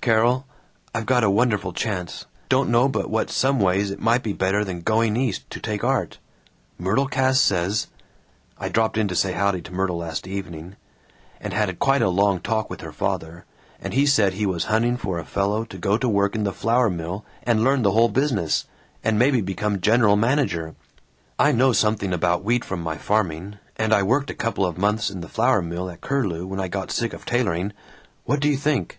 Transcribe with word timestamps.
"Carol! 0.00 0.44
I've 0.92 1.06
got 1.06 1.22
a 1.22 1.30
wonderful 1.30 1.72
chance! 1.72 2.26
Don't 2.48 2.68
know 2.68 2.88
but 2.88 3.08
what 3.08 3.30
some 3.30 3.60
ways 3.60 3.92
it 3.92 4.00
might 4.00 4.24
be 4.24 4.32
better 4.32 4.64
than 4.64 4.80
going 4.80 5.16
East 5.16 5.48
to 5.50 5.60
take 5.60 5.84
art. 5.84 6.18
Myrtle 6.80 7.06
Cass 7.06 7.38
says 7.38 7.86
I 8.58 8.70
dropped 8.70 8.98
in 8.98 9.06
to 9.06 9.14
say 9.14 9.34
howdy 9.34 9.62
to 9.62 9.72
Myrtle 9.72 9.98
last 9.98 10.26
evening, 10.26 10.74
and 11.40 11.52
had 11.52 11.78
quite 11.78 12.02
a 12.02 12.08
long 12.08 12.40
talk 12.40 12.68
with 12.68 12.80
her 12.80 12.90
father, 12.90 13.44
and 13.80 13.94
he 13.94 14.04
said 14.04 14.32
he 14.32 14.46
was 14.46 14.64
hunting 14.64 14.96
for 14.96 15.20
a 15.20 15.24
fellow 15.24 15.62
to 15.66 15.78
go 15.78 15.96
to 15.96 16.08
work 16.08 16.34
in 16.34 16.42
the 16.42 16.50
flour 16.52 16.90
mill 16.90 17.24
and 17.44 17.62
learn 17.62 17.82
the 17.82 17.92
whole 17.92 18.08
business, 18.08 18.64
and 19.04 19.16
maybe 19.16 19.40
become 19.40 19.80
general 19.80 20.16
manager. 20.16 20.74
I 21.38 21.52
know 21.52 21.72
something 21.72 22.12
about 22.12 22.42
wheat 22.42 22.64
from 22.64 22.82
my 22.82 22.96
farming, 22.96 23.58
and 23.76 23.94
I 23.94 24.02
worked 24.02 24.28
a 24.30 24.34
couple 24.34 24.66
of 24.66 24.76
months 24.76 25.08
in 25.08 25.20
the 25.20 25.28
flour 25.28 25.62
mill 25.62 25.88
at 25.88 26.00
Curlew 26.00 26.48
when 26.48 26.58
I 26.58 26.66
got 26.66 26.90
sick 26.90 27.12
of 27.12 27.24
tailoring. 27.24 27.72
What 28.24 28.40
do 28.40 28.48
you 28.48 28.56
think? 28.56 28.98